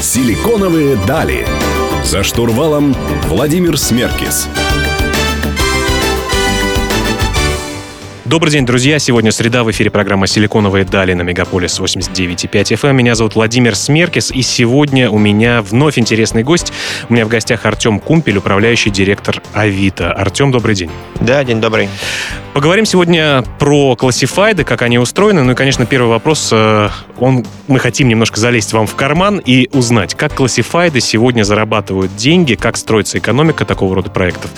[0.00, 1.46] Силиконовые дали.
[2.02, 2.94] За штурвалом
[3.28, 4.48] Владимир Смеркис.
[8.30, 9.00] Добрый день, друзья.
[9.00, 9.64] Сегодня среда.
[9.64, 12.90] В эфире программа «Силиконовые дали» на Мегаполис 89.5 FM.
[12.90, 12.96] Эм.
[12.96, 16.72] Меня зовут Владимир Смеркис, и сегодня у меня вновь интересный гость.
[17.08, 20.12] У меня в гостях Артем Кумпель, управляющий директор Авито.
[20.12, 20.92] Артем, добрый день.
[21.20, 21.88] Да, день добрый.
[22.52, 25.42] Поговорим сегодня про классифайды, как они устроены.
[25.42, 26.52] Ну и, конечно, первый вопрос.
[27.20, 32.54] Он, мы хотим немножко залезть вам в карман и узнать, как классифайды сегодня зарабатывают деньги,
[32.54, 34.50] как строится экономика такого рода проектов.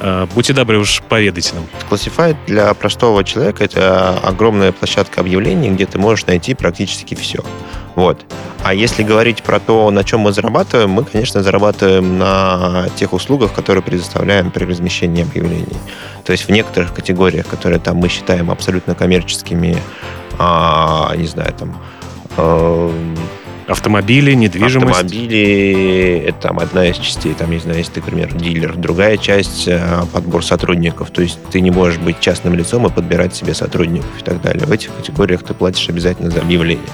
[0.00, 1.64] Э, будьте добры, уж поведайте нам.
[1.90, 7.44] Classified для простого человека это огромная площадка объявлений, где ты можешь найти практически все.
[7.96, 8.24] Вот.
[8.62, 13.52] А если говорить про то, на чем мы зарабатываем, мы, конечно, зарабатываем на тех услугах,
[13.52, 15.76] которые предоставляем при размещении объявлений.
[16.24, 19.76] То есть в некоторых категориях, которые там мы считаем абсолютно коммерческими,
[20.38, 21.76] а, не знаю, там
[22.36, 23.14] э,
[23.66, 25.00] Автомобили, недвижимость?
[25.00, 27.34] Автомобили— это там одна из частей.
[27.34, 28.76] Там, не знаю, если ты, например, дилер.
[28.76, 31.10] Другая часть э,— подбор сотрудников.
[31.10, 34.66] То есть ты не можешь быть частным лицом и подбирать себе сотрудников и так далее.
[34.66, 36.86] В этих категориях ты платишь обязательно за объявление.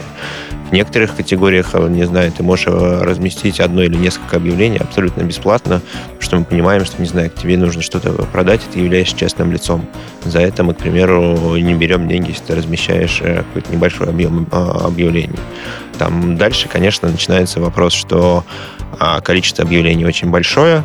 [0.72, 5.20] В некоторых категориях, э, не знаю, ты можешь э, разместить одно или несколько объявлений абсолютно
[5.20, 9.14] бесплатно, потому что мы понимаем, что, не знаю, тебе нужно что-то продать, и ты являешься
[9.14, 9.86] частным лицом.
[10.24, 15.38] За это мы, к примеру, не берем деньги, если ты размещаешь какой-то небольшой объем объявлений.
[15.98, 18.42] Там дальше, конечно, начинается вопрос, что
[18.98, 20.84] а, количество объявлений очень большое,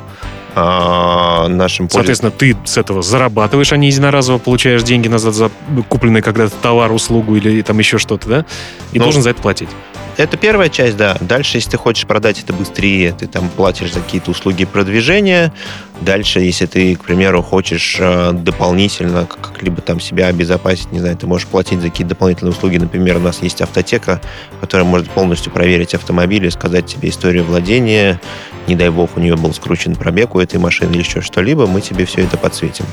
[0.59, 5.51] а, нашим Соответственно, ты с этого зарабатываешь, а не единоразово получаешь деньги назад за
[5.87, 8.45] купленный когда-то товар, услугу или там еще что-то, да?
[8.91, 9.69] И ну, должен за это платить.
[10.17, 11.15] Это первая часть, да.
[11.21, 15.53] Дальше, если ты хочешь продать это быстрее, ты там платишь за какие-то услуги продвижения.
[16.01, 21.27] Дальше, если ты, к примеру, хочешь э, дополнительно как-либо там себя обезопасить, не знаю, ты
[21.27, 22.77] можешь платить за какие-то дополнительные услуги.
[22.77, 24.21] Например, у нас есть автотека,
[24.59, 28.19] которая может полностью проверить автомобиль и сказать тебе историю владения,
[28.67, 31.81] не дай бог, у нее был скручен пробег у этой машины или еще что-либо, мы
[31.81, 32.85] тебе все это подсветим.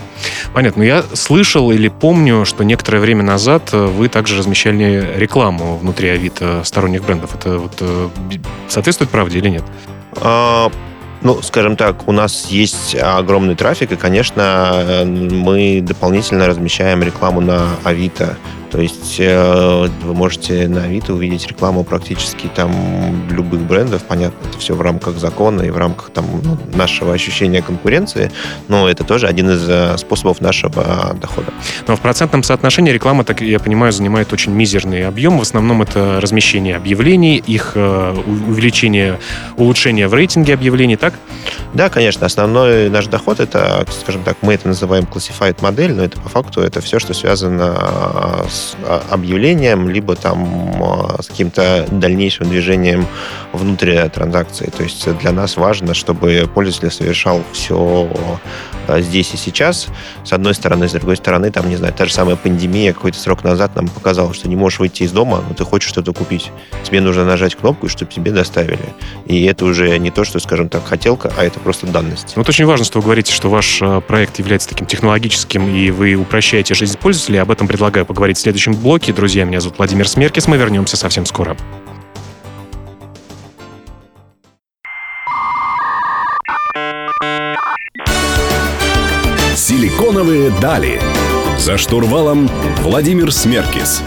[0.52, 0.82] Понятно.
[0.82, 6.62] Я слышал или помню, что некоторое время назад э, вы также размещали рекламу внутри Авито
[6.64, 7.13] сторонних брендов.
[7.22, 8.08] Это вот э,
[8.68, 9.64] соответствует правде или нет?
[10.16, 10.70] А,
[11.22, 17.76] ну, скажем так, у нас есть огромный трафик, и, конечно, мы дополнительно размещаем рекламу на
[17.82, 18.36] Авито.
[18.74, 22.72] То есть э, вы можете на Авито увидеть рекламу практически там
[23.30, 24.02] любых брендов.
[24.02, 28.32] Понятно, это все в рамках закона и в рамках там, ну, нашего ощущения конкуренции,
[28.66, 31.52] но это тоже один из э, способов нашего дохода.
[31.86, 35.38] Но в процентном соотношении реклама, так я понимаю, занимает очень мизерный объем.
[35.38, 39.20] В основном это размещение объявлений, их э, увеличение,
[39.56, 41.14] улучшение в рейтинге объявлений, так?
[41.74, 42.26] Да, конечно.
[42.26, 46.60] Основной наш доход это, скажем так, мы это называем classified модель, но это по факту
[46.60, 53.06] это все, что связано с а, объявлением, либо там а, с каким-то дальнейшим движением
[53.52, 54.70] внутри транзакции.
[54.76, 58.08] То есть для нас важно, чтобы пользователь совершал все
[58.88, 59.88] а, здесь и сейчас,
[60.24, 63.44] с одной стороны, с другой стороны, там, не знаю, та же самая пандемия какой-то срок
[63.44, 66.50] назад нам показала, что не можешь выйти из дома, но ты хочешь что-то купить.
[66.82, 68.78] Тебе нужно нажать кнопку, чтобы тебе доставили.
[69.26, 72.34] И это уже не то, что, скажем так, хотелка, а это просто данность.
[72.36, 76.74] Вот очень важно, что вы говорите, что ваш проект является таким технологическим, и вы упрощаете
[76.74, 77.40] жизнь пользователей.
[77.40, 79.12] Об этом предлагаю поговорить в следующем блоке.
[79.12, 80.46] Друзья, меня зовут Владимир Смеркис.
[80.46, 81.56] Мы вернемся совсем скоро.
[89.56, 91.00] Силиконовые дали.
[91.58, 92.48] За штурвалом
[92.82, 94.02] Владимир Смеркис.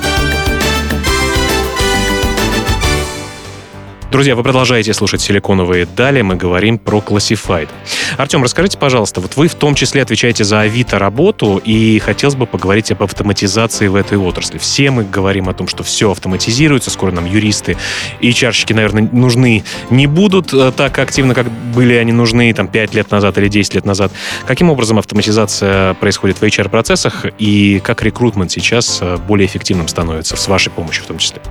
[4.10, 6.22] Друзья, вы продолжаете слушать «Силиконовые дали».
[6.22, 7.68] Мы говорим про Classified.
[8.16, 12.46] Артем, расскажите, пожалуйста, вот вы в том числе отвечаете за Авито работу, и хотелось бы
[12.46, 14.60] поговорить об автоматизации в этой отрасли.
[14.60, 17.76] Все мы говорим о том, что все автоматизируется, скоро нам юристы
[18.22, 22.94] и чарщики, наверное, нужны не будут э, так активно, как были они нужны там 5
[22.94, 24.14] лет назад или 10 лет назад.
[24.48, 30.48] Каким образом автоматизация происходит в HR-процессах, и как рекрутмент сейчас э, более эффективным становится, с
[30.48, 31.42] вашей помощью в том числе?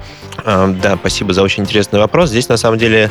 [0.45, 2.31] Да, спасибо за очень интересный вопрос.
[2.31, 3.11] Здесь, на самом деле,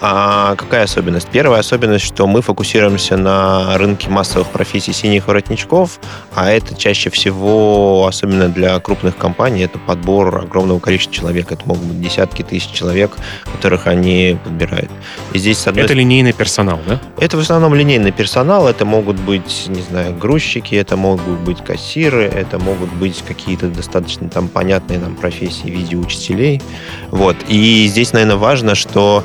[0.00, 1.28] а какая особенность?
[1.28, 5.98] Первая особенность, что мы фокусируемся на рынке массовых профессий синих воротничков,
[6.34, 11.52] а это чаще всего, особенно для крупных компаний, это подбор огромного количества человек.
[11.52, 13.12] Это могут быть десятки тысяч человек,
[13.52, 14.90] которых они подбирают.
[15.32, 15.84] И здесь, с одной...
[15.84, 17.00] Это линейный персонал, да?
[17.18, 18.68] Это в основном линейный персонал.
[18.68, 24.28] Это могут быть, не знаю, грузчики, это могут быть кассиры, это могут быть какие-то достаточно
[24.28, 26.62] там понятные нам профессии в виде учителей.
[27.10, 27.36] Вот.
[27.48, 29.24] И здесь, наверное, важно, что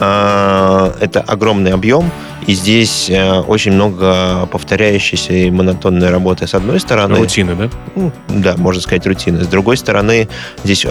[0.00, 2.10] это огромный объем,
[2.46, 7.16] И здесь э, очень много повторяющейся и монотонной работы с одной стороны.
[7.16, 7.70] Рутины, да?
[7.94, 9.44] Ну, да, можно сказать, рутины.
[9.44, 10.28] С другой стороны,
[10.64, 10.88] здесь э,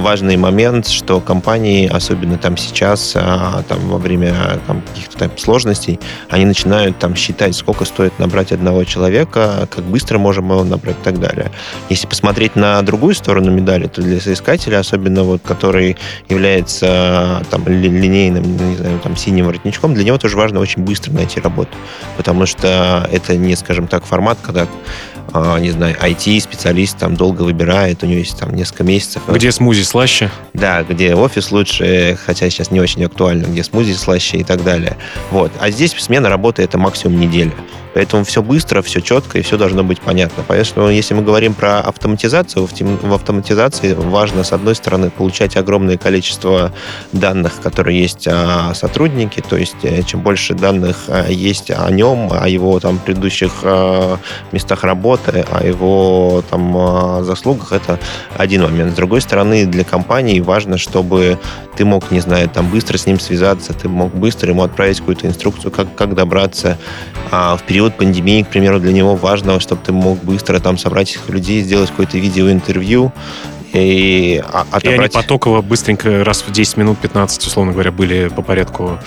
[0.00, 3.20] важный момент, что компании, особенно там сейчас, э,
[3.68, 4.34] там во время
[4.66, 10.18] там, каких-то там сложностей, они начинают там считать, сколько стоит набрать одного человека, как быстро
[10.18, 11.50] можем его набрать и так далее.
[11.88, 15.96] Если посмотреть на другую сторону медали, то для соискателя, особенно вот который
[16.28, 21.40] является там линейным, не знаю, там синим воротничком, для него тоже важно очень быстро найти
[21.40, 21.76] работу,
[22.16, 24.66] потому что это не, скажем так, формат, когда
[25.34, 29.22] не знаю, IT-специалист там долго выбирает, у него есть там несколько месяцев.
[29.28, 30.30] Где смузи слаще?
[30.54, 34.96] Да, где офис лучше, хотя сейчас не очень актуально, где смузи слаще и так далее.
[35.30, 35.52] Вот.
[35.60, 37.52] А здесь смена работы это максимум неделя.
[37.98, 40.44] Поэтому все быстро, все четко и все должно быть понятно.
[40.46, 46.72] Поэтому если мы говорим про автоматизацию, в автоматизации важно, с одной стороны, получать огромное количество
[47.12, 52.28] данных, которые есть о сотруднике, то есть э, чем больше данных э, есть о нем,
[52.30, 54.16] о его там предыдущих э,
[54.52, 57.98] местах работы, о его там заслугах, это
[58.36, 58.92] один момент.
[58.92, 61.38] С другой стороны, для компании важно, чтобы
[61.76, 65.26] ты мог, не знаю, там быстро с ним связаться, ты мог быстро ему отправить какую-то
[65.26, 66.78] инструкцию, как, как добраться
[67.30, 71.18] а в период пандемии, к примеру, для него важно, чтобы ты мог быстро там собрать
[71.28, 73.12] людей, сделать какое-то видеоинтервью,
[73.72, 74.42] и
[74.72, 74.84] отобрать...
[74.84, 78.98] И они потоково быстренько раз в 10 минут, 15, условно говоря, были по порядку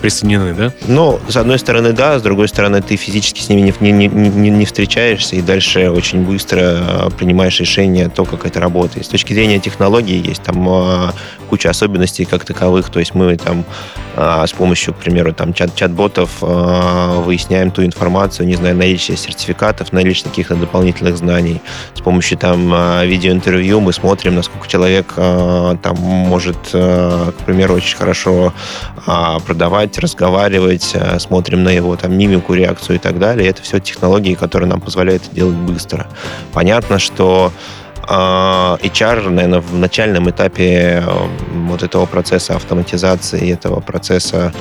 [0.00, 0.72] присоединены, да?
[0.88, 4.50] Ну, с одной стороны, да, с другой стороны, ты физически с ними не, не, не,
[4.50, 9.06] не встречаешься и дальше очень быстро а, принимаешь решение то, как это работает.
[9.06, 11.14] С точки зрения технологии есть там а,
[11.48, 13.64] куча особенностей как таковых, то есть мы там
[14.16, 19.92] а, с помощью, к примеру, там чат чат-ботов выясняем ту информацию, не знаю, наличие сертификатов,
[19.92, 21.60] наличие каких-то дополнительных знаний.
[21.94, 22.70] С помощью там
[23.06, 28.52] видеоинтервью мы смотрим, насколько человек там может, к примеру, очень хорошо
[29.46, 33.48] продавать читать, разговаривать, э, смотрим на его там мимику, реакцию и так далее.
[33.48, 36.06] Это все технологии, которые нам позволяют это делать быстро.
[36.52, 37.52] Понятно, что
[37.96, 41.28] э, HR, наверное, в начальном этапе э,
[41.66, 44.52] вот этого процесса автоматизации, этого процесса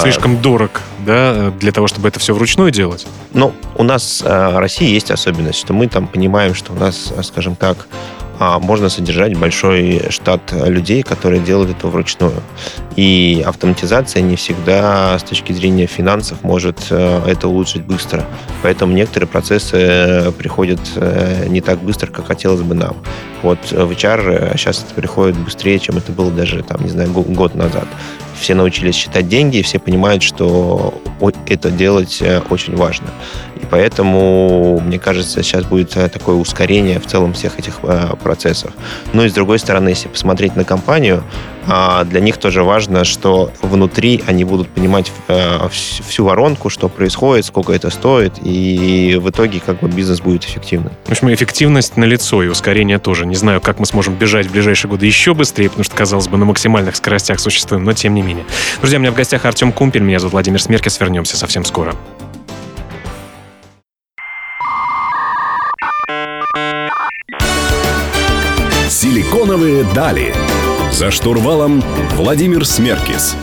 [0.00, 3.06] Слишком дорог, да, для того, чтобы это все вручную делать?
[3.34, 7.54] Ну, у нас в России есть особенность, что мы там понимаем, что у нас, скажем
[7.54, 7.88] так,
[8.38, 12.42] а, можно содержать большой штат людей, которые делают это вручную.
[12.96, 18.24] И автоматизация не всегда с точки зрения финансов может э, это улучшить быстро.
[18.62, 22.96] Поэтому некоторые процессы приходят э, не так быстро, как хотелось бы нам.
[23.42, 27.54] Вот в HR сейчас это приходит быстрее, чем это было даже, там, не знаю, год
[27.54, 27.86] назад.
[28.40, 30.94] Все научились считать деньги, все понимают, что
[31.46, 33.08] это делать э, очень важно.
[33.64, 38.72] И поэтому, мне кажется, сейчас будет э, такое ускорение в целом всех этих э, процессов.
[39.14, 41.24] Ну и с другой стороны, если посмотреть на компанию,
[41.66, 47.46] а, для них тоже важно, что внутри они будут понимать э, всю воронку, что происходит,
[47.46, 50.92] сколько это стоит, и в итоге как бы бизнес будет эффективным.
[51.06, 53.24] В общем, эффективность на лицо и ускорение тоже.
[53.24, 56.36] Не знаю, как мы сможем бежать в ближайшие годы еще быстрее, потому что, казалось бы,
[56.36, 58.44] на максимальных скоростях существуем, но тем не менее.
[58.80, 61.00] Друзья, у меня в гостях Артем Кумпель, меня зовут Владимир Смеркис.
[61.00, 61.94] Вернемся совсем скоро.
[69.34, 70.32] Силиконовые дали.
[70.92, 71.82] За штурвалом
[72.12, 73.34] Владимир Смеркис.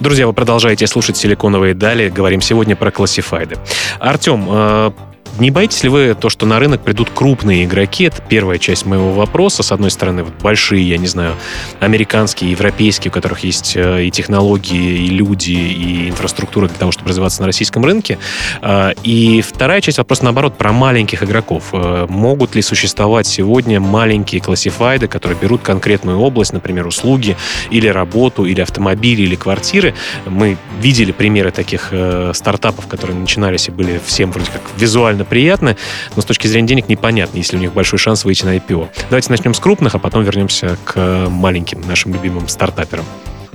[0.00, 2.08] Друзья, вы продолжаете слушать «Силиконовые дали».
[2.08, 3.58] Говорим сегодня про классифайды.
[3.98, 4.92] Артем, э,
[5.40, 8.04] не боитесь ли вы то, что на рынок придут крупные игроки?
[8.04, 9.62] Это первая часть моего вопроса.
[9.62, 11.34] С одной стороны, вот большие, я не знаю,
[11.80, 17.08] американские, европейские, у которых есть э, и технологии, и люди, и инфраструктура для того, чтобы
[17.08, 18.18] развиваться на российском рынке.
[18.60, 21.70] А, и вторая часть вопроса, наоборот, про маленьких игроков.
[21.72, 27.36] Э, могут ли существовать сегодня маленькие классифайды, которые берут конкретную область, например, услуги,
[27.70, 29.94] или работу, или автомобили, или квартиры?
[30.26, 35.76] Мы видели примеры таких э, стартапов, которые начинались и были всем вроде как визуально приятно,
[36.14, 38.88] но с точки зрения денег непонятно, если у них большой шанс выйти на IPO.
[39.08, 43.06] Давайте начнем с крупных, а потом вернемся к маленьким нашим любимым стартаперам.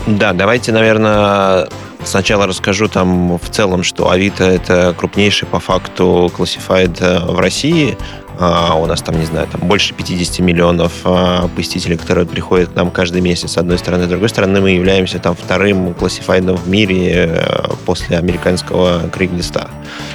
[0.07, 1.67] Да, давайте, наверное,
[2.03, 7.97] сначала расскажу там в целом, что Авито— это крупнейший по факту классифайд э, в России.
[8.39, 12.75] А, у нас там, не знаю, там больше 50 миллионов а, посетителей, которые приходят к
[12.75, 14.05] нам каждый месяц, с одной стороны.
[14.05, 19.69] С другой стороны, мы являемся там вторым классифайдом в мире э, после американского Криглиста.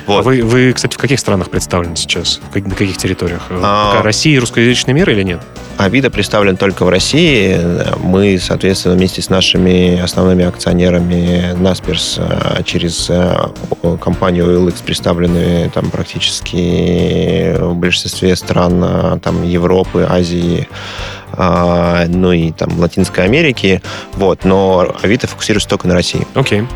[0.06, 0.24] Вот.
[0.24, 2.40] Вы, вы, кстати, в каких странах представлены сейчас?
[2.54, 3.42] На каких территориях?
[3.50, 4.02] А...
[4.02, 5.40] Россия и русскоязычный мир или нет?
[5.84, 7.58] Авито представлен только в России.
[7.98, 13.34] Мы, соответственно, вместе с нашими основными акционерами Насперс э, через э,
[13.98, 20.68] компанию OLX представлены там практически в большинстве стран э, там, Европы, Азии,
[21.32, 23.80] а, ну и там Латинской Америки,
[24.14, 26.26] вот, но Авито фокусируется только на России.
[26.34, 26.60] Окей.
[26.60, 26.68] Okay.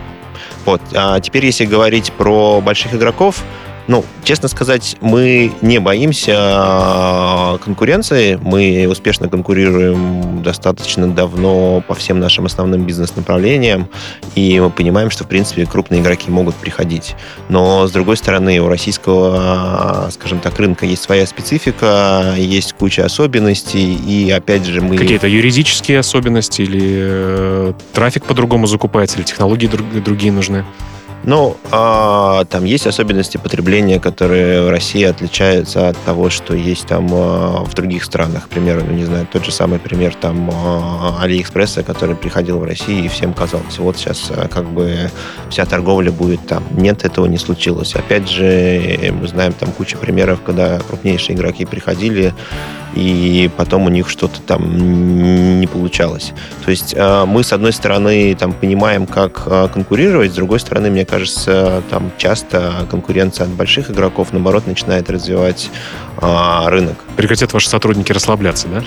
[0.64, 0.80] Вот.
[0.94, 3.42] А теперь, если говорить про больших игроков,
[3.86, 8.38] ну, честно сказать, мы не боимся а, конкуренции.
[8.42, 13.88] Мы успешно конкурируем достаточно давно по всем нашим основным бизнес-направлениям.
[14.34, 17.14] И мы понимаем, что, в принципе, крупные игроки могут приходить.
[17.48, 23.94] Но, с другой стороны, у российского, скажем так, рынка есть своя специфика, есть куча особенностей.
[23.94, 24.96] И, опять же, мы...
[24.96, 30.64] Какие-то юридические особенности или э, трафик по-другому закупается, или технологии другие нужны?
[31.26, 37.08] Ну, а, там есть особенности потребления, которые в России отличаются от того, что есть там
[37.12, 38.48] а, в других странах.
[38.50, 43.06] К ну, не знаю, тот же самый пример там а, Алиэкспресса, который приходил в Россию
[43.06, 45.10] и всем казалось, вот сейчас а, как бы
[45.48, 46.62] вся торговля будет там.
[46.72, 47.94] Нет, этого не случилось.
[47.94, 52.34] Опять же, мы знаем там кучу примеров, когда крупнейшие игроки приходили,
[52.94, 56.32] и потом у них что-то там не получалось.
[56.64, 60.90] То есть а, мы, с одной стороны, там понимаем, как а, конкурировать, с другой стороны,
[60.90, 65.70] мне кажется, там часто конкуренция от больших игроков, наоборот, начинает развивать
[66.18, 66.96] а, рынок.
[67.16, 68.82] Прекратят ваши сотрудники расслабляться, да?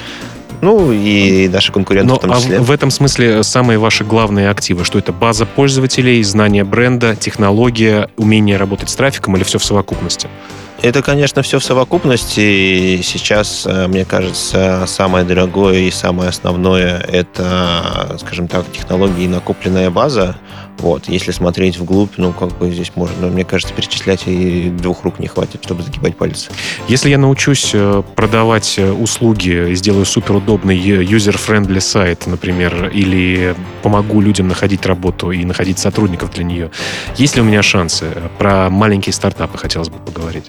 [0.61, 2.57] Ну, и наши конкуренты Но, в том числе.
[2.57, 4.85] А в этом смысле самые ваши главные активы?
[4.85, 10.27] Что это база пользователей, знание бренда, технология, умение работать с трафиком или все в совокупности?
[10.81, 13.01] Это, конечно, все в совокупности.
[13.01, 19.89] Сейчас, э, мне кажется, самое дорогое и самое основное– это, скажем так, технологии и накопленная
[19.89, 20.35] база.
[20.79, 21.09] Вот.
[21.09, 25.27] Если смотреть вглубь, ну, как бы здесь можно, мне кажется, перечислять и двух рук не
[25.27, 26.49] хватит, чтобы загибать пальцы.
[26.87, 34.21] Если я научусь э, продавать э, услуги и сделаю суперудобный user-friendly сайт, например, или помогу
[34.21, 36.71] людям находить работу и находить сотрудников для нее,
[37.15, 38.05] есть ли у меня шансы?
[38.37, 40.45] Про маленькие стартапы хотелось бы поговорить.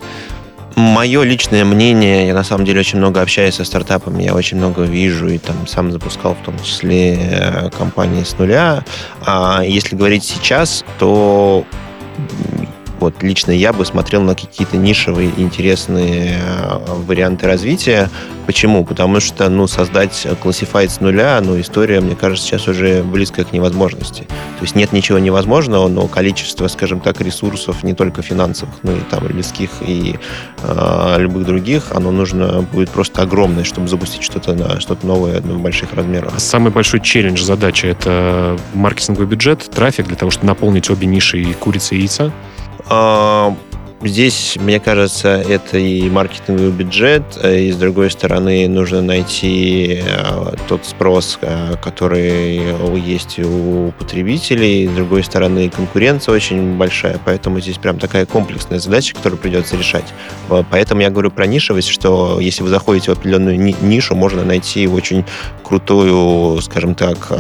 [0.79, 4.83] Мое личное мнение, я на самом деле очень много общаюсь со стартапами, я очень много
[4.83, 8.85] вижу и там сам запускал в том числе э, компании с нуля.
[9.27, 11.65] А если говорить сейчас, то
[13.01, 18.11] вот лично я бы смотрел на какие-то нишевые интересные э, варианты развития.
[18.47, 18.85] Почему?
[18.85, 23.53] Потому что, ну, создать классифайт с нуля, ну, история, мне кажется, сейчас уже близкая к
[23.53, 24.23] невозможности.
[24.23, 29.01] То есть нет ничего невозможного, но количество, скажем так, ресурсов, не только финансовых, но и
[29.11, 30.19] там людских и
[30.63, 35.61] э, любых других, оно нужно будет просто огромное, чтобы запустить что-то на что-то новое в
[35.61, 36.33] больших размерах.
[36.39, 41.53] Самый большой челлендж, задача— это маркетинговый бюджет, трафик для того, чтобы наполнить обе ниши и
[41.53, 42.33] курицы, и яйца?
[42.91, 43.55] А,
[44.03, 50.55] здесь, мне кажется, это и маркетинговый бюджет, э, и с другой стороны нужно найти э,
[50.69, 52.63] тот спрос, э, который
[52.99, 59.15] есть у потребителей, с другой стороны конкуренция очень большая, поэтому здесь прям такая комплексная задача,
[59.15, 60.07] которую придется решать.
[60.71, 65.25] Поэтому я говорю про нишевость, что если вы заходите в определенную нишу, можно найти очень
[65.63, 67.31] крутую, скажем так,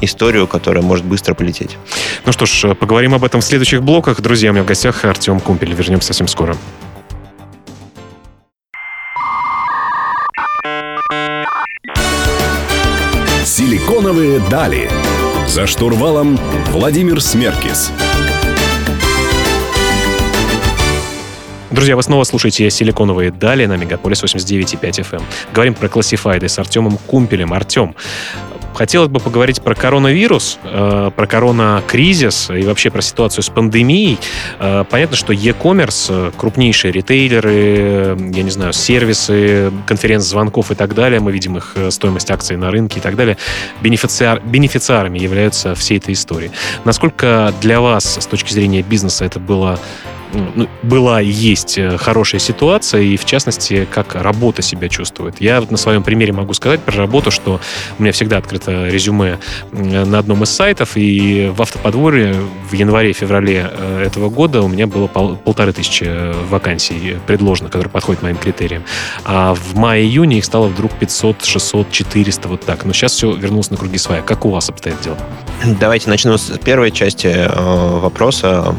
[0.00, 1.76] историю, которая может быстро полететь.
[2.24, 4.20] Ну что ж, поговорим об этом в следующих блоках.
[4.20, 5.72] Друзья, у меня в гостях Артем Кумпель.
[5.72, 6.56] Вернемся совсем скоро.
[13.44, 14.90] Силиконовые дали.
[15.46, 16.38] За штурвалом
[16.72, 17.90] Владимир Смеркис.
[21.70, 25.16] Друзья, вы снова слушаете «Силиконовые дали» на Мегаполис 89,5 FM.
[25.16, 25.22] Эм.
[25.52, 27.52] Говорим про классифайды с Артемом Кумпелем.
[27.52, 27.94] Артем,
[28.76, 34.18] Хотелось бы поговорить про коронавирус, э, про коронакризис и вообще про ситуацию с пандемией.
[34.58, 41.20] Э, понятно, что e-commerce, э, крупнейшие ритейлеры, я не знаю, сервисы, конференц-звонков и так далее,
[41.20, 43.38] мы видим их стоимость акций на рынке и так далее,
[43.80, 46.50] бенефициар, бенефициарами являются всей этой истории.
[46.84, 49.80] Насколько для вас с точки зрения бизнеса это было
[50.82, 55.40] была и есть э, хорошая ситуация, и в частности, как работа себя чувствует.
[55.40, 57.60] Я вот на своем примере могу сказать про работу, что
[57.98, 59.38] у меня всегда открыто резюме
[59.72, 62.34] на одном из сайтов, и в автоподворье
[62.68, 67.90] в январе-феврале э, этого года у меня было пол, полторы тысячи э, вакансий предложено, которые
[67.90, 68.84] подходят моим критериям.
[69.24, 72.84] А в мае-июне их стало вдруг 500, 600, 400, вот так.
[72.84, 74.22] Но сейчас все вернулось на круги своя.
[74.22, 75.18] Как у вас обстоят дела?
[75.80, 78.74] Давайте начну с первой части вопроса.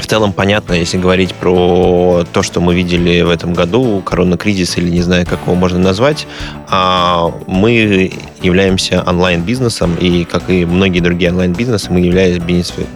[0.00, 4.90] В целом понятно, если говорить про то, что мы видели в этом году, коронакризис или
[4.90, 6.26] не знаю, как его можно назвать,
[6.68, 8.10] а, мы
[8.42, 12.40] являемся онлайн-бизнесом, и, как и многие другие онлайн-бизнесы, мы являемся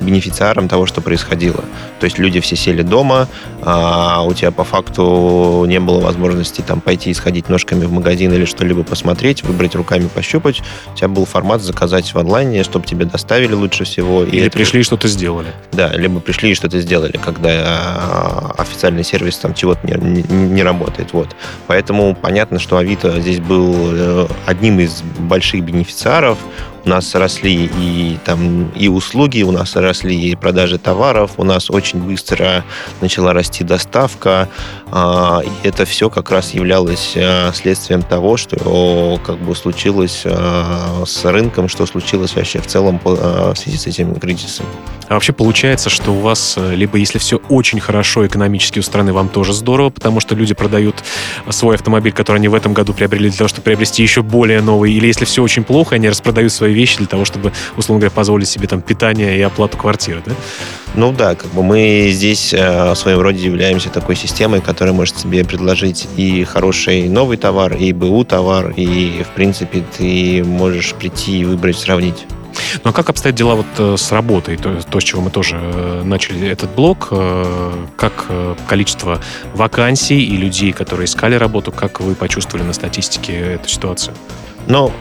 [0.01, 1.65] бенефициаром того, что происходило.
[2.01, 3.29] То есть люди все сели дома,
[3.63, 8.33] а у тебя по факту не было возможности там пойти и сходить ножками в магазин
[8.33, 10.63] или что-либо посмотреть, выбрать руками, пощупать.
[10.93, 14.25] У тебя был формат заказать в онлайне, чтобы тебе доставили лучше всего.
[14.25, 14.57] Или это...
[14.57, 15.49] пришли и что-то сделали.
[15.73, 20.63] Да, либо пришли и что-то сделали, когда а, официальный сервис там чего-то не, не, не
[20.63, 21.13] работает.
[21.13, 21.29] Вот.
[21.67, 25.03] Поэтому понятно, что Авито здесь был э, одним из
[25.35, 26.39] больших бенефициаров
[26.85, 31.71] у нас росли и там и услуги, у нас росли и продажи товаров, у нас
[31.71, 32.65] очень быстро
[33.01, 34.49] начала расти доставка,
[34.91, 41.05] а, и это все как раз являлось а, следствием того, что как бы случилось а,
[41.07, 44.67] с рынком, что случилось вообще в целом в связи с этим кризисом.
[45.09, 49.13] А вообще получается, что у вас, э, либо если все очень хорошо экономически у страны,
[49.13, 51.05] вам тоже здорово, потому что люди продают
[51.51, 54.93] свой автомобиль, который они в этом году приобрели для того, чтобы приобрести еще более новый,
[54.93, 58.49] или если все очень плохо, они распродают свои вещи для того, чтобы, условно говоря, позволить
[58.49, 60.33] себе там питание и оплату квартиры, да?
[60.95, 65.19] Ну да, как бы мы здесь э, в своем роде являемся такой системой, которая может
[65.19, 71.41] себе предложить и хороший новый товар, и БУ товар, и, в принципе, ты можешь прийти
[71.41, 72.25] и выбрать, сравнить.
[72.83, 74.57] Ну а как обстоят дела вот э, с работой?
[74.57, 77.09] То, то, с чего мы тоже э, начали этот блог.
[77.11, 78.27] Э, как
[78.69, 79.21] количество
[79.55, 84.15] вакансий и людей, которые искали работу, как вы почувствовали на статистике эту ситуацию?
[84.67, 84.93] Ну,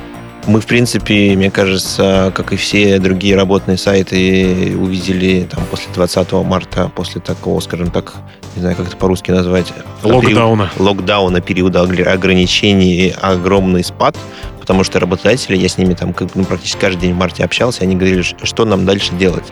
[0.48, 6.32] мы, в принципе, мне кажется, как и все другие работные сайты, увидели там после 20
[6.44, 8.14] марта, после такого, скажем так,
[8.56, 9.74] не знаю, как это по-русски назвать.
[10.04, 10.70] Локдауна.
[10.76, 14.16] Период, локдауна, периода ограничений, огромный спад
[14.64, 17.98] потому что работодатели, я с ними там ну, практически каждый день в марте общался, они
[17.98, 19.44] говорили, что нам дальше делать,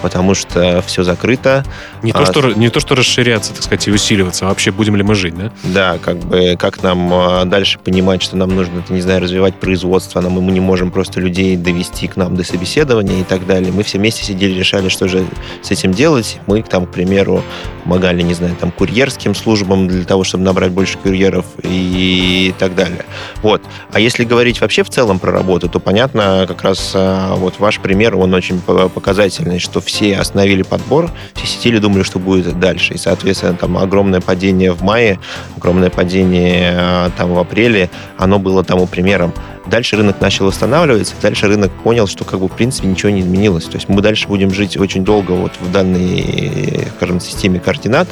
[0.00, 1.64] потому что все закрыто.
[2.04, 4.94] Не, а, то, что, не то, что расширяться, так сказать, и усиливаться, а вообще будем
[4.94, 5.50] ли мы жить, да?
[5.64, 10.20] Да, как бы, как нам а, дальше понимать, что нам нужно, не знаю, развивать производство,
[10.20, 13.72] нам, мы не можем просто людей довести к нам до собеседования и так далее.
[13.72, 15.24] Мы все вместе сидели, решали, что же
[15.62, 16.38] с этим делать.
[16.46, 17.42] Мы там, к примеру,
[17.84, 23.04] помогали, не знаю, там, курьерским службам для того, чтобы набрать больше курьеров и так далее.
[23.42, 23.62] Вот.
[23.92, 27.58] А если говорить говорить вообще в целом про работу, то понятно, как раз а, вот
[27.58, 32.94] ваш пример, он очень показательный, что все остановили подбор, все сидели, думали, что будет дальше.
[32.94, 35.18] И, соответственно, там огромное падение в мае,
[35.56, 39.32] огромное падение а, там в апреле, оно было тому примером.
[39.70, 43.66] Дальше рынок начал восстанавливаться, дальше рынок понял, что как бы в принципе ничего не изменилось.
[43.66, 48.08] То есть мы дальше будем жить очень долго вот в данной, скажем, системе координат,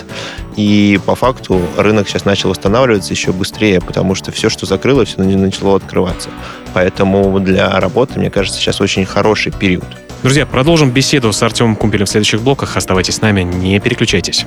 [0.55, 5.21] и по факту рынок сейчас начал восстанавливаться еще быстрее, потому что все, что закрыло, все
[5.21, 6.31] начало открываться.
[6.75, 9.85] Поэтому для работы, мне кажется, сейчас очень хороший период.
[10.23, 12.77] Друзья, продолжим беседу с Артемом Кумпелем в следующих блоках.
[12.77, 14.47] Оставайтесь с нами, не переключайтесь.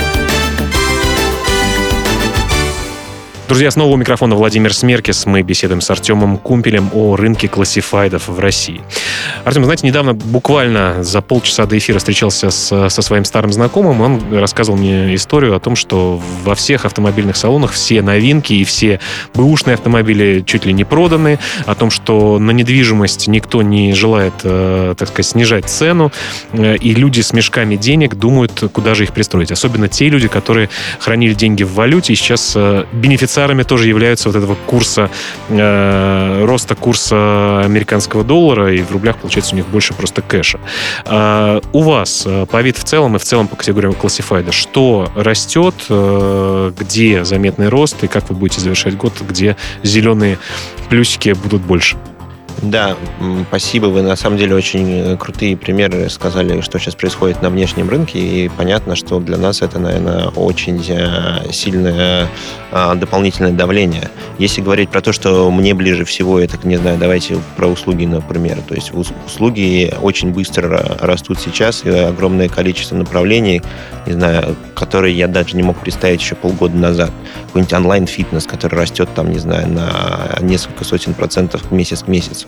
[3.51, 5.25] Друзья, снова у микрофона Владимир Смеркис.
[5.25, 8.79] Мы беседуем с Артемом Кумпелем о рынке классифайдов в России.
[9.43, 13.99] Артем, знаете, недавно буквально за полчаса до эфира встречался с, со своим старым знакомым.
[13.99, 19.01] Он рассказывал мне историю о том, что во всех автомобильных салонах все новинки и все
[19.33, 24.95] бэушные автомобили чуть ли не проданы, о том, что на недвижимость никто не желает, э,
[24.97, 26.13] так сказать, снижать цену,
[26.53, 29.51] э, и люди с мешками денег думают, куда же их пристроить.
[29.51, 34.29] Особенно те люди, которые хранили деньги в валюте и сейчас э, бенефициарны бенефициарами тоже являются
[34.29, 35.09] вот этого курса,
[35.49, 40.59] э, роста курса американского доллара, и в рублях, получается, у них больше просто кэша.
[41.05, 45.11] Э, у вас э, по вид в целом и в целом по категориям классифайда, что
[45.15, 50.37] растет, э, где заметный рост, и как вы будете завершать год, где зеленые
[50.89, 51.97] плюсики будут больше?
[52.61, 52.95] Да,
[53.47, 53.87] спасибо.
[53.87, 58.19] Вы на самом деле очень э, крутые примеры сказали, что сейчас происходит на внешнем рынке.
[58.19, 62.27] И понятно, что для нас это, наверное, очень э, сильное
[62.73, 64.09] а, дополнительное давление.
[64.37, 68.59] Если говорить про то, что мне ближе всего, это, не знаю, давайте про услуги, например.
[68.61, 73.61] То есть услуги очень быстро растут сейчас, и огромное количество направлений,
[74.05, 77.11] не знаю, которые я даже не мог представить еще полгода назад.
[77.47, 82.40] Какой-нибудь онлайн-фитнес, который растет там, не знаю, на несколько сотен процентов месяц к месяцу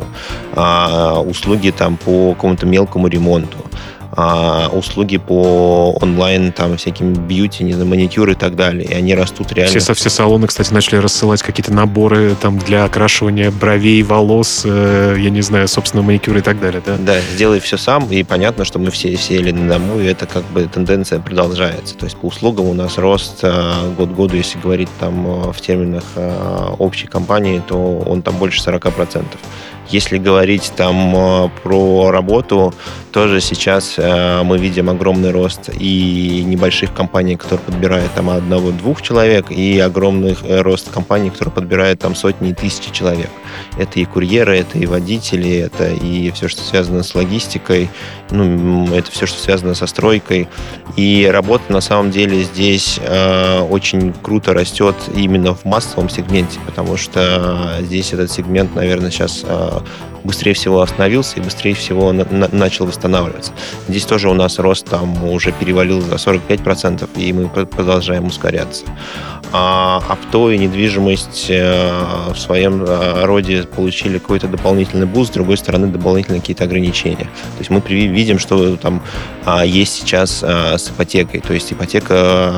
[0.56, 3.58] а, услуги там по какому-то мелкому ремонту,
[4.16, 8.88] а, услуги по онлайн, там, всяким бьюти, не знаю, маникюр и так далее.
[8.88, 9.80] И они растут реально.
[9.80, 15.30] Все, все салоны, кстати, начали рассылать какие-то наборы там для окрашивания бровей, волос, э, я
[15.32, 16.96] не знаю, собственно, маникюра и так далее, да?
[17.00, 20.44] Да, сделай все сам, и понятно, что мы все сели на дому, и это как
[20.46, 21.96] бы тенденция продолжается.
[21.96, 25.60] То есть по услугам у нас рост э, год году, если говорить там э, в
[25.60, 29.24] терминах э, общей компании, то он там больше 40%.
[29.90, 32.74] Если говорить там э, про работу,
[33.12, 39.52] тоже сейчас э, мы видим огромный рост и небольших компаний, которые подбирают там одного-двух человек,
[39.52, 43.30] и огромный рост компаний, которые подбирают там сотни и тысячи человек.
[43.78, 47.90] Это и курьеры, это и водители, это и все, что связано с логистикой,
[48.32, 50.48] ну, это все, что связано со стройкой.
[50.96, 56.98] И работа на самом деле здесь э, очень круто растет именно в массовом сегменте, потому
[56.98, 59.73] что здесь этот сегмент, наверное, сейчас э,
[60.24, 63.52] быстрее всего остановился и быстрее всего на, на, начал восстанавливаться.
[63.88, 68.86] Здесь тоже у нас рост там уже перевалил за 45%, и мы продолжаем ускоряться.
[69.56, 71.92] А авто и недвижимость э,
[72.34, 77.26] в своем э, роде получили какой-то дополнительный буст, с другой стороны, дополнительные какие-то ограничения.
[77.26, 79.04] То есть мы видим, что там
[79.46, 81.42] а, есть сейчас а, с ипотекой.
[81.42, 82.54] То есть ипотека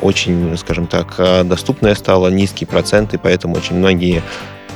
[0.00, 4.22] очень, скажем так, доступная стала, низкие проценты, поэтому очень многие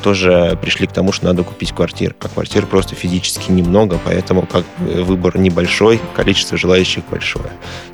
[0.04, 2.14] тоже пришли к тому, что надо купить квартир.
[2.20, 7.50] А квартир просто физически немного, поэтому как выбор небольшой, количество желающих большое.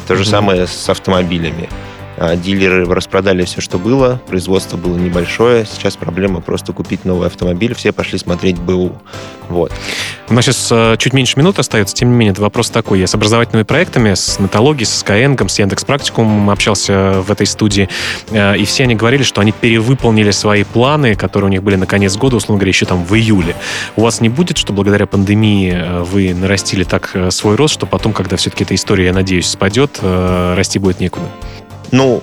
[0.09, 0.27] То же mm-hmm.
[0.27, 1.69] самое с автомобилями.
[2.21, 7.75] А, дилеры распродали все, что было, производство было небольшое, сейчас проблема просто купить новый автомобиль,
[7.75, 8.93] все пошли смотреть БУ.
[9.49, 9.73] Вот.
[10.29, 13.01] У нас сейчас э, чуть меньше минут остается, тем не менее, вопрос такой.
[13.01, 17.89] Я с образовательными проектами, с Натологией, с Skyeng, с Яндекс Практикум общался в этой студии,
[18.33, 21.87] э, и все они говорили, что они перевыполнили свои планы, которые у них были на
[21.87, 23.57] конец года, условно говоря, еще там в июле.
[23.97, 28.13] У вас не будет, что благодаря пандемии э, вы нарастили так свой рост, что потом,
[28.13, 31.25] когда все-таки эта история, я надеюсь, спадет, расти будет некуда?
[31.93, 32.23] Ну,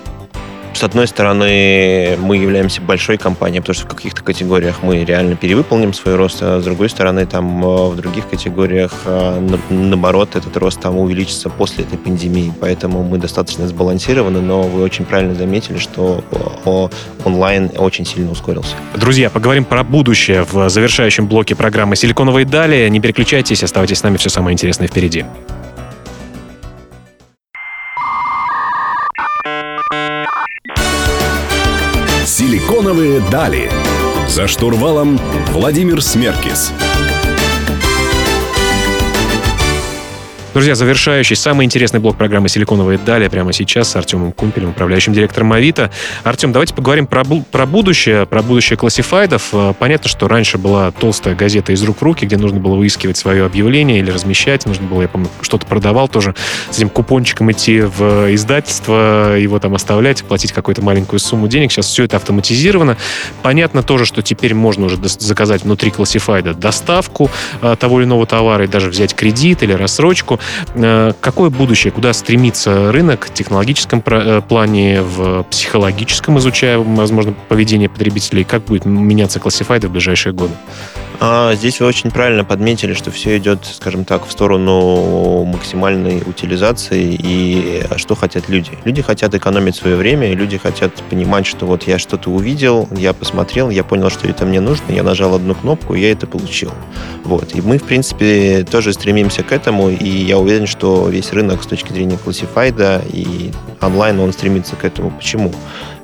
[0.78, 5.92] с одной стороны, мы являемся большой компанией, потому что в каких-то категориях мы реально перевыполним
[5.92, 10.80] свой рост, а с другой стороны, там э, в других категориях, э, наоборот, этот рост
[10.80, 12.52] там увеличится после этой пандемии.
[12.60, 16.88] Поэтому мы достаточно сбалансированы, но вы очень правильно заметили, что э,
[17.24, 18.76] онлайн очень сильно ускорился.
[18.94, 22.88] Друзья, поговорим про будущее в завершающем блоке программы «Силиконовые дали».
[22.88, 25.24] Не переключайтесь, оставайтесь с нами, все самое интересное впереди.
[32.88, 33.70] «Силиконовые дали».
[34.28, 35.20] За штурвалом
[35.52, 36.72] Владимир Смеркис.
[40.58, 45.52] Друзья, завершающий, самый интересный блок программы «Силиконовые дали» прямо сейчас с Артемом Кумпелем, управляющим директором
[45.52, 45.92] Авито.
[46.24, 49.50] Артем, давайте поговорим про, про будущее, про будущее классифайдов.
[49.52, 53.16] Э, понятно, что раньше была толстая газета из рук в руки, где нужно было выискивать
[53.16, 54.66] свое объявление или размещать.
[54.66, 56.34] Нужно было, я помню, что-то продавал тоже
[56.72, 61.70] с этим купончиком идти в издательство, его там оставлять, платить какую-то маленькую сумму денег.
[61.70, 62.96] Сейчас все это автоматизировано.
[63.44, 67.30] Понятно тоже, что теперь можно уже заказать внутри классифайда доставку
[67.62, 70.40] э, того или иного товара и даже взять кредит или рассрочку.
[70.74, 77.88] Э, какое будущее, куда стремится рынок в технологическом э, плане, в психологическом, изучая, возможно, поведение
[77.88, 80.54] потребителей, как будет меняться классифайды в ближайшие годы?
[81.20, 87.18] А, здесь вы очень правильно подметили, что все идет, скажем так, в сторону максимальной утилизации
[87.20, 88.70] и что хотят люди.
[88.84, 93.68] Люди хотят экономить свое время, люди хотят понимать, что вот я что-то увидел, я посмотрел,
[93.68, 96.70] я понял, что это мне нужно, я нажал одну кнопку, и я это получил.
[97.24, 97.52] Вот.
[97.56, 101.66] И мы, в принципе, тоже стремимся к этому, и я уверен, что весь рынок с
[101.66, 103.50] точки зрения классифайда и
[103.80, 105.10] онлайн, он стремится к этому.
[105.10, 105.52] Почему?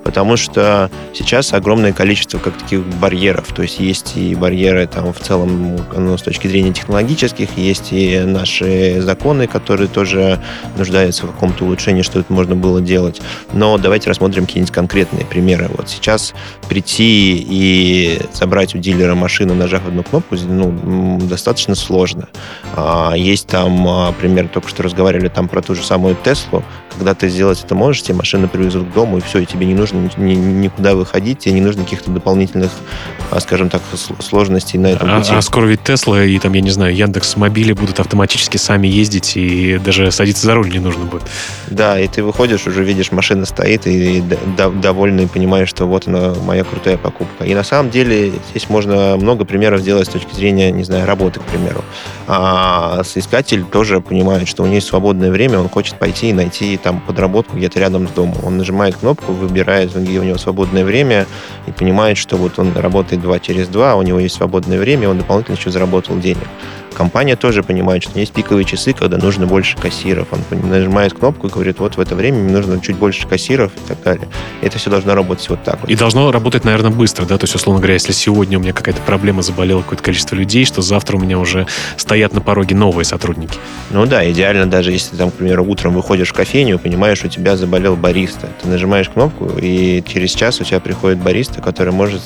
[0.04, 5.18] Потому что сейчас огромное количество как таких барьеров, то есть есть и барьеры там в
[5.18, 10.40] целом ну, с точки зрения технологических, есть и наши законы, которые тоже
[10.76, 13.20] нуждаются в каком-то улучшении, что это можно было делать.
[13.52, 15.68] Но давайте рассмотрим какие-нибудь конкретные примеры.
[15.74, 16.34] Вот сейчас
[16.68, 22.28] прийти и забрать у дилера машину, нажав одну кнопку, ну, достаточно сложно.
[22.74, 26.62] А, есть там а, пример, только что разговаривали там про ту же самую Теслу,
[26.96, 29.74] когда ты сделать это можешь, тебе машину привезут к дому, и все, и тебе не
[29.74, 32.70] нужно ни, никуда выходить, тебе не нужно каких-то дополнительных,
[33.30, 33.82] а, скажем так,
[34.20, 35.32] сложностей на этом а, пути.
[35.34, 39.36] А скоро ведь Тесла и там, я не знаю, Яндекс мобили будут автоматически сами ездить,
[39.36, 41.24] и даже садиться за руль не нужно будет.
[41.68, 44.22] Да, и ты выходишь, уже видишь, машина стоит, и
[44.56, 47.44] довольный, понимаешь, что вот она моя крутая покупка.
[47.44, 51.40] И на самом деле здесь можно много примеров сделать с точки зрения, не знаю, работы,
[51.40, 51.84] к примеру.
[52.26, 56.76] А соискатель тоже понимает, что у него есть свободное время, он хочет пойти и найти
[56.84, 58.36] там подработку где-то рядом с домом.
[58.44, 61.26] Он нажимает кнопку, выбирает, где у него свободное время,
[61.66, 65.18] и понимает, что вот он работает два через два, у него есть свободное время, он
[65.18, 66.46] дополнительно еще заработал денег.
[66.94, 70.28] Компания тоже понимает, что есть пиковые часы, когда нужно больше кассиров.
[70.32, 73.88] Он нажимает кнопку и говорит, вот в это время мне нужно чуть больше кассиров и
[73.88, 74.28] так далее.
[74.62, 75.90] И это все должно работать вот так вот.
[75.90, 77.36] И должно работать, наверное, быстро, да?
[77.36, 80.82] То есть, условно говоря, если сегодня у меня какая-то проблема, заболело какое-то количество людей, что
[80.82, 83.58] завтра у меня уже стоят на пороге новые сотрудники.
[83.90, 87.56] Ну да, идеально даже если, там, к примеру, утром выходишь в кофейню, понимаешь, у тебя
[87.56, 88.48] заболел бариста.
[88.62, 92.22] Ты нажимаешь кнопку, и через час у тебя приходит бариста, который может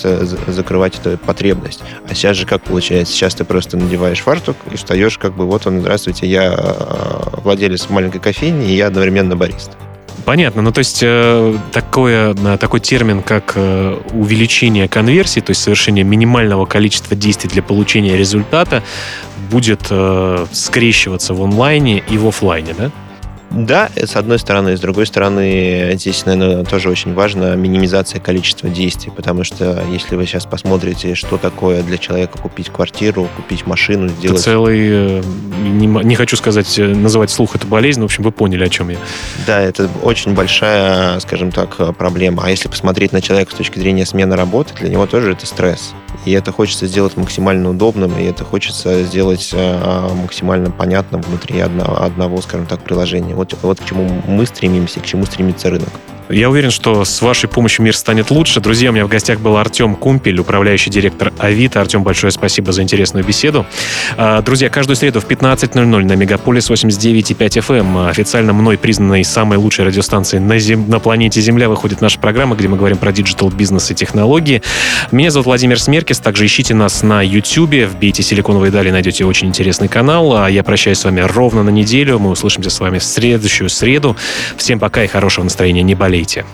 [0.47, 1.81] закрывать эту потребность.
[2.09, 3.15] А сейчас же как получается?
[3.15, 7.89] Сейчас ты просто надеваешь фартук и встаешь, как бы, вот он, здравствуйте, я э, владелец
[7.89, 9.73] маленькой кофейни, и я одновременно бариста.
[10.25, 10.61] Понятно.
[10.61, 16.05] Ну, то есть э, такое, э, такой термин, как э, увеличение конверсии, то есть совершение
[16.05, 18.83] минимального количества действий для получения результата,
[19.51, 22.91] будет э, скрещиваться в онлайне и в офлайне, да?
[23.51, 24.77] Да, с одной стороны.
[24.77, 30.27] С другой стороны, здесь, наверное, тоже очень важно минимизация количества действий, потому что если вы
[30.27, 34.41] сейчас посмотрите, что такое для человека купить квартиру, купить машину, сделать...
[34.41, 34.79] Это целый...
[34.91, 35.23] Э,
[35.63, 38.69] не, не хочу сказать, э, называть слух эту болезнь, но, в общем, вы поняли, о
[38.69, 38.99] чем я.
[39.47, 42.45] Да, это очень большая, скажем так, проблема.
[42.45, 45.95] А если посмотреть на человека с точки зрения смены работы, для него тоже это стресс.
[46.25, 52.03] И это хочется сделать максимально удобным, и это хочется сделать э, максимально понятным внутри одного,
[52.03, 53.38] одного, скажем так, приложения.
[53.39, 55.91] Вот, вот к чему мы стремимся, к чему стремится рынок.
[56.31, 58.61] Я уверен, что с вашей помощью мир станет лучше.
[58.61, 61.81] Друзья, у меня в гостях был Артем Кумпель, управляющий директор Авито.
[61.81, 63.65] Артем, большое спасибо за интересную беседу.
[64.19, 69.57] А, друзья, каждую среду в 15.00 на Мегаполис 89.5 FM, эм, официально мной признанной самой
[69.57, 70.91] лучшей радиостанцией на, зем...
[70.91, 74.63] на планете Земля, выходит наша программа, где мы говорим про digital бизнес и технологии.
[75.11, 76.19] Меня зовут Владимир Смеркис.
[76.19, 77.89] Также ищите нас на YouTube.
[77.91, 80.37] Вбейте «Силиконовые дали», найдете очень интересный канал.
[80.37, 82.19] А я прощаюсь с вами ровно на неделю.
[82.19, 84.15] Мы услышимся с вами в следующую среду.
[84.59, 85.83] Всем пока и хорошего настроения.
[85.83, 86.45] Не болейте болейте.